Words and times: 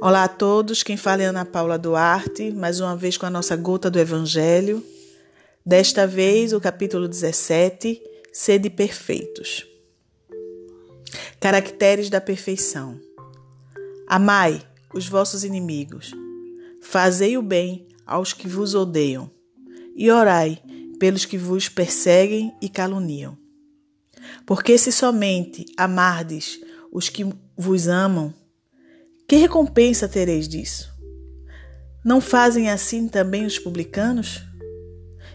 Olá 0.00 0.22
a 0.22 0.28
todos, 0.28 0.84
quem 0.84 0.96
fala 0.96 1.22
é 1.22 1.26
Ana 1.26 1.44
Paula 1.44 1.76
Duarte, 1.76 2.52
mais 2.52 2.78
uma 2.78 2.94
vez 2.96 3.16
com 3.16 3.26
a 3.26 3.30
nossa 3.30 3.56
gota 3.56 3.90
do 3.90 3.98
Evangelho. 3.98 4.80
Desta 5.66 6.06
vez, 6.06 6.52
o 6.52 6.60
capítulo 6.60 7.08
17, 7.08 8.00
Sede 8.32 8.70
Perfeitos. 8.70 9.66
Caracteres 11.40 12.08
da 12.08 12.20
perfeição. 12.20 13.00
Amai 14.06 14.62
os 14.94 15.08
vossos 15.08 15.42
inimigos, 15.42 16.12
fazei 16.80 17.36
o 17.36 17.42
bem 17.42 17.88
aos 18.06 18.32
que 18.32 18.46
vos 18.46 18.76
odeiam, 18.76 19.28
e 19.96 20.12
orai 20.12 20.62
pelos 21.00 21.24
que 21.24 21.36
vos 21.36 21.68
perseguem 21.68 22.54
e 22.62 22.68
caluniam. 22.68 23.36
Porque 24.46 24.78
se 24.78 24.92
somente 24.92 25.66
amardes 25.76 26.60
os 26.92 27.08
que 27.08 27.26
vos 27.56 27.88
amam, 27.88 28.32
que 29.28 29.36
recompensa 29.36 30.08
tereis 30.08 30.48
disso? 30.48 30.90
Não 32.02 32.18
fazem 32.18 32.70
assim 32.70 33.06
também 33.06 33.44
os 33.44 33.58
publicanos? 33.58 34.42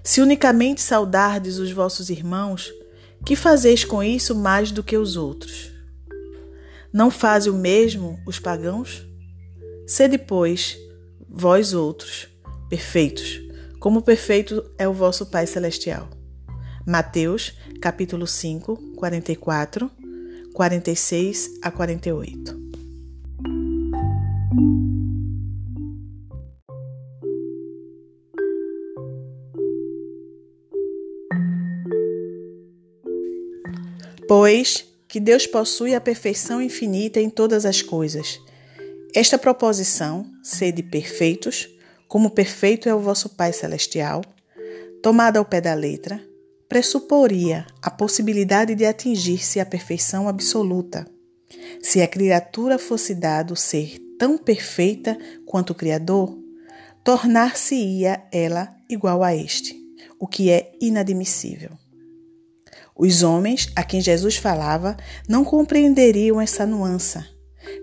Se 0.04 0.20
unicamente 0.20 0.82
saudardes 0.82 1.60
os 1.60 1.72
vossos 1.72 2.10
irmãos, 2.10 2.74
que 3.24 3.36
fazeis 3.36 3.86
com 3.86 4.02
isso 4.02 4.34
mais 4.34 4.72
do 4.72 4.84
que 4.84 4.98
os 4.98 5.16
outros? 5.16 5.72
Não 6.92 7.12
fazem 7.12 7.54
o 7.54 7.56
mesmo 7.56 8.20
os 8.26 8.40
pagãos? 8.40 9.06
Sede, 9.86 10.18
pois, 10.18 10.76
vós 11.30 11.76
outros, 11.76 12.28
perfeitos, 12.70 13.42
como 13.80 14.02
perfeito 14.02 14.72
é 14.76 14.88
o 14.88 14.94
vosso 14.94 15.28
Pai 15.28 15.46
Celestial. 15.46 16.10
Mateus, 16.86 17.54
capítulo 17.80 18.26
5, 18.26 18.96
44, 18.96 19.92
46 20.52 21.60
a 21.62 21.70
48. 21.70 22.63
Pois 34.28 34.86
que 35.08 35.20
Deus 35.20 35.46
possui 35.46 35.94
a 35.94 36.02
perfeição 36.02 36.62
infinita 36.62 37.20
em 37.20 37.30
todas 37.30 37.66
as 37.66 37.82
coisas. 37.82 38.40
Esta 39.14 39.38
proposição, 39.38 40.26
sede 40.42 40.82
perfeitos, 40.82 41.70
como 42.08 42.32
perfeito 42.32 42.90
é 42.90 42.96
o 42.96 43.00
vosso 43.00 43.30
Pai 43.30 43.54
Celestial, 43.54 44.24
tomada 45.04 45.38
ao 45.38 45.46
pé 45.46 45.62
da 45.62 45.74
letra, 45.74 46.20
pressuporia 46.68 47.68
a 47.82 47.92
possibilidade 47.92 48.74
de 48.74 48.86
atingir-se 48.86 49.60
a 49.60 49.66
perfeição 49.66 50.28
absoluta. 50.28 51.06
Se 51.82 52.02
a 52.02 52.08
criatura 52.08 52.80
fosse 52.80 53.14
dado 53.14 53.56
ser 53.56 54.00
tão 54.18 54.38
perfeita 54.38 55.18
quanto 55.46 55.72
o 55.72 55.76
Criador, 55.76 56.36
tornar-se-ia 57.04 58.24
ela 58.32 58.76
igual 58.90 59.22
a 59.22 59.36
este, 59.36 59.80
o 60.20 60.26
que 60.26 60.50
é 60.50 60.72
inadmissível. 60.82 61.83
Os 62.96 63.24
homens 63.24 63.72
a 63.76 63.84
quem 63.84 64.02
Jesus 64.02 64.38
falava 64.38 64.96
não 65.28 65.44
compreenderiam 65.44 66.40
essa 66.40 66.66
nuance, 66.66 67.20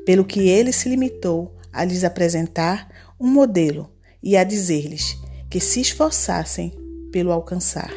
pelo 0.07 0.25
que 0.25 0.49
ele 0.49 0.73
se 0.73 0.89
limitou 0.89 1.57
a 1.73 1.85
lhes 1.85 2.05
apresentar 2.05 2.89
um 3.19 3.27
modelo 3.27 3.91
e 4.23 4.37
a 4.37 4.45
dizer-lhes 4.45 5.17
que 5.51 5.59
se 5.59 5.81
esforçassem 5.81 6.73
pelo 7.11 7.33
alcançar. 7.33 7.91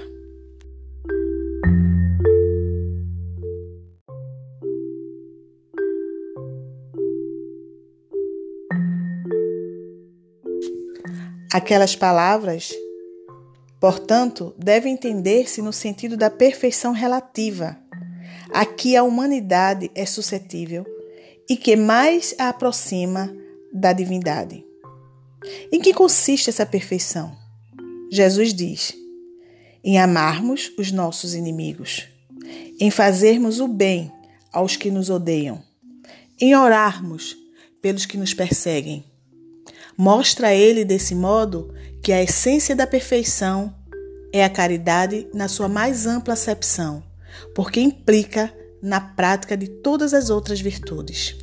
Aquelas 11.51 11.95
palavras 11.95 12.73
Portanto, 13.83 14.55
deve 14.57 14.87
entender-se 14.87 15.61
no 15.61 15.73
sentido 15.73 16.15
da 16.15 16.29
perfeição 16.29 16.93
relativa, 16.93 17.77
a 18.53 18.65
que 18.65 18.95
a 18.95 19.03
humanidade 19.03 19.91
é 19.93 20.05
suscetível 20.05 20.85
e 21.49 21.57
que 21.57 21.75
mais 21.75 22.33
a 22.39 22.47
aproxima 22.47 23.35
da 23.73 23.91
divindade. 23.91 24.65
Em 25.69 25.81
que 25.81 25.93
consiste 25.93 26.49
essa 26.49 26.65
perfeição? 26.65 27.35
Jesus 28.09 28.53
diz: 28.53 28.93
em 29.83 29.99
amarmos 29.99 30.71
os 30.77 30.89
nossos 30.89 31.35
inimigos, 31.35 32.07
em 32.79 32.89
fazermos 32.89 33.59
o 33.59 33.67
bem 33.67 34.09
aos 34.53 34.77
que 34.77 34.89
nos 34.89 35.09
odeiam, 35.09 35.61
em 36.39 36.55
orarmos 36.55 37.35
pelos 37.81 38.05
que 38.05 38.15
nos 38.15 38.33
perseguem. 38.33 39.03
Mostra 39.97 40.55
ele 40.55 40.85
desse 40.85 41.13
modo 41.13 41.73
que 42.03 42.11
a 42.11 42.21
essência 42.21 42.75
da 42.75 42.85
perfeição 42.85 43.73
é 44.33 44.43
a 44.43 44.49
caridade 44.49 45.25
na 45.33 45.47
sua 45.47 45.69
mais 45.69 46.05
ampla 46.05 46.33
acepção, 46.33 47.01
porque 47.55 47.79
implica 47.79 48.53
na 48.81 48.99
prática 48.99 49.55
de 49.55 49.69
todas 49.69 50.13
as 50.13 50.29
outras 50.29 50.59
virtudes. 50.59 51.33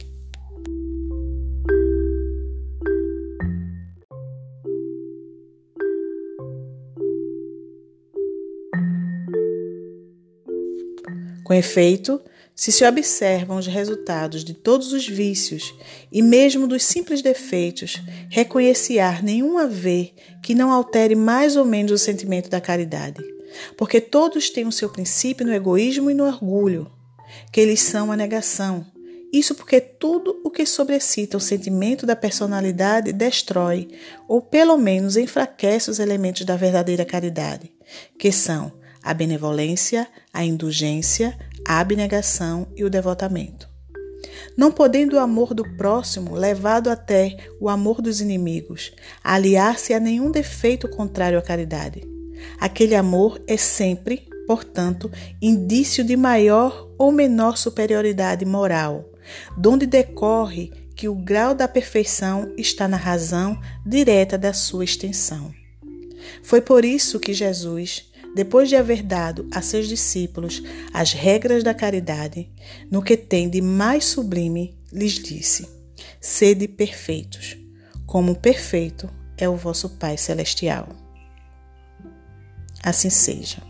Com 11.43 11.55
efeito, 11.55 12.21
se 12.61 12.71
se 12.71 12.85
observam 12.85 13.57
os 13.57 13.67
resultados 13.67 14.45
de 14.45 14.53
todos 14.53 14.93
os 14.93 15.09
vícios 15.09 15.75
e 16.13 16.21
mesmo 16.21 16.67
dos 16.67 16.85
simples 16.85 17.23
defeitos, 17.23 18.03
reconhecer 18.29 19.25
nenhum 19.25 19.57
haver 19.57 20.13
que 20.43 20.55
não 20.55 20.71
altere 20.71 21.15
mais 21.15 21.57
ou 21.57 21.65
menos 21.65 21.91
o 21.91 21.97
sentimento 21.97 22.51
da 22.51 22.61
caridade, 22.61 23.25
porque 23.79 23.99
todos 23.99 24.51
têm 24.51 24.67
o 24.67 24.73
seu 24.73 24.91
princípio 24.91 25.47
no 25.47 25.55
egoísmo 25.55 26.11
e 26.11 26.15
no 26.15 26.27
orgulho, 26.27 26.93
que 27.51 27.63
eles 27.63 27.81
são 27.81 28.13
a 28.13 28.17
negação. 28.17 28.85
Isso 29.33 29.55
porque 29.55 29.81
tudo 29.81 30.39
o 30.45 30.51
que 30.51 30.67
sobrecita 30.67 31.39
o 31.39 31.41
sentimento 31.41 32.05
da 32.05 32.15
personalidade 32.15 33.11
destrói, 33.11 33.89
ou 34.29 34.43
pelo 34.43 34.77
menos 34.77 35.17
enfraquece 35.17 35.91
os 35.91 35.99
elementos 35.99 36.45
da 36.45 36.57
verdadeira 36.57 37.07
caridade, 37.07 37.73
que 38.19 38.31
são 38.31 38.79
a 39.03 39.15
benevolência, 39.15 40.07
a 40.33 40.45
indulgência, 40.45 41.37
a 41.67 41.81
abnegação 41.81 42.67
e 42.77 42.85
o 42.85 42.91
devotamento. 42.91 43.69
Não 44.57 44.71
podendo 44.71 45.17
o 45.17 45.19
amor 45.19 45.55
do 45.55 45.65
próximo, 45.77 46.35
levado 46.35 46.91
até 46.91 47.37
o 47.61 47.69
amor 47.69 48.03
dos 48.03 48.21
inimigos, 48.21 48.93
aliar-se 49.23 49.95
a 49.95 50.01
nenhum 50.01 50.31
defeito 50.31 50.89
contrário 50.89 51.39
à 51.39 51.43
caridade. 51.43 52.03
Aquele 52.59 52.95
amor 52.95 53.41
é 53.47 53.57
sempre, 53.57 54.29
portanto, 54.47 55.11
indício 55.41 56.05
de 56.05 56.17
maior 56.17 56.89
ou 56.99 57.11
menor 57.11 57.57
superioridade 57.57 58.45
moral, 58.45 59.09
donde 59.57 59.87
decorre 59.87 60.71
que 60.95 61.09
o 61.09 61.15
grau 61.15 61.55
da 61.55 61.67
perfeição 61.67 62.53
está 62.59 62.87
na 62.87 62.97
razão 62.97 63.59
direta 63.87 64.37
da 64.37 64.53
sua 64.53 64.85
extensão. 64.85 65.51
Foi 66.43 66.61
por 66.61 66.85
isso 66.85 67.19
que 67.19 67.33
Jesus, 67.33 68.10
depois 68.35 68.69
de 68.69 68.77
haver 68.77 69.03
dado 69.03 69.49
a 69.53 69.61
seus 69.61 69.89
discípulos 69.89 70.63
as 70.93 71.13
regras 71.13 71.63
da 71.63 71.75
caridade, 71.75 72.51
no 72.91 73.03
que 73.03 73.17
tem 73.17 73.49
de 73.49 73.61
mais 73.61 74.05
sublime, 74.05 74.79
lhes 74.93 75.15
disse: 75.15 75.69
Sede 76.21 76.69
perfeitos, 76.69 77.57
como 78.07 78.37
perfeito 78.37 79.09
é 79.37 79.49
o 79.49 79.57
vosso 79.57 79.89
Pai 79.91 80.17
Celestial. 80.17 80.89
Assim 82.83 83.11
seja. 83.11 83.70